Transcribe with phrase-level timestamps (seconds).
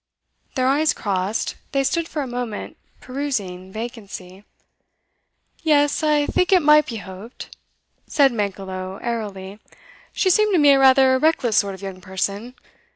[0.55, 4.43] Their eyes crossed; they stood for a moment perusing vacancy.
[5.61, 7.55] 'Yes, I think it might be hoped,'
[8.07, 9.59] said Mankelow airily.
[10.11, 12.55] 'She seemed to me a rather reckless sort of young person.